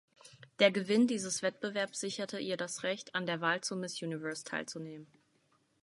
Der 0.57 0.71
Gewinn 0.71 1.05
dieses 1.05 1.43
Wettbewerbs 1.43 1.99
sicherte 1.99 2.39
ihr 2.39 2.57
das 2.57 2.81
Recht, 2.81 3.13
an 3.13 3.27
der 3.27 3.39
Wahl 3.39 3.61
zur 3.61 3.77
Miss 3.77 4.01
Universe 4.01 4.43
teilzunehmen. 4.43 5.05